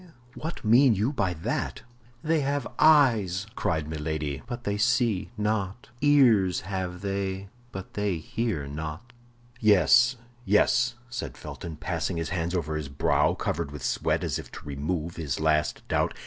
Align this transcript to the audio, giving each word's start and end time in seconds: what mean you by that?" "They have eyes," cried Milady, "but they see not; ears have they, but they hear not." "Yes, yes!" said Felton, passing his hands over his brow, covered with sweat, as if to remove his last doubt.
what 0.33 0.65
mean 0.65 0.95
you 0.95 1.13
by 1.13 1.31
that?" 1.31 1.83
"They 2.23 2.39
have 2.39 2.67
eyes," 2.79 3.45
cried 3.55 3.87
Milady, 3.87 4.41
"but 4.47 4.63
they 4.63 4.75
see 4.75 5.29
not; 5.37 5.89
ears 6.01 6.61
have 6.61 7.01
they, 7.01 7.49
but 7.71 7.93
they 7.93 8.17
hear 8.17 8.65
not." 8.65 9.13
"Yes, 9.59 10.15
yes!" 10.43 10.95
said 11.07 11.37
Felton, 11.37 11.75
passing 11.75 12.17
his 12.17 12.29
hands 12.29 12.55
over 12.55 12.77
his 12.77 12.89
brow, 12.89 13.35
covered 13.35 13.69
with 13.69 13.83
sweat, 13.83 14.23
as 14.23 14.39
if 14.39 14.51
to 14.53 14.65
remove 14.65 15.17
his 15.17 15.39
last 15.39 15.87
doubt. 15.87 16.15